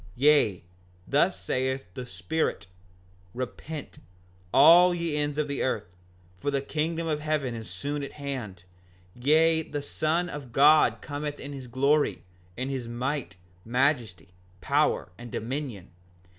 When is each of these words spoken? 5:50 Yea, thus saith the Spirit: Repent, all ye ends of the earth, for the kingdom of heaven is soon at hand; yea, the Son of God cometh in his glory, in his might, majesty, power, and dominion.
5:50 0.01 0.07
Yea, 0.15 0.63
thus 1.07 1.39
saith 1.39 1.85
the 1.93 2.07
Spirit: 2.07 2.65
Repent, 3.35 3.99
all 4.51 4.95
ye 4.95 5.15
ends 5.15 5.37
of 5.37 5.47
the 5.47 5.61
earth, 5.61 5.95
for 6.39 6.49
the 6.49 6.59
kingdom 6.59 7.05
of 7.05 7.19
heaven 7.19 7.53
is 7.53 7.69
soon 7.69 8.01
at 8.01 8.13
hand; 8.13 8.63
yea, 9.13 9.61
the 9.61 9.83
Son 9.83 10.27
of 10.27 10.51
God 10.51 11.03
cometh 11.03 11.39
in 11.39 11.53
his 11.53 11.67
glory, 11.67 12.23
in 12.57 12.67
his 12.69 12.87
might, 12.87 13.35
majesty, 13.63 14.29
power, 14.59 15.11
and 15.19 15.31
dominion. 15.31 15.91